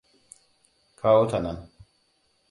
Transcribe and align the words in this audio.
Kawo 0.99 1.23
ta 1.31 1.39
nan. 1.43 1.57